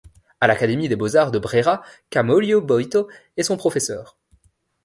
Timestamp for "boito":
2.59-3.07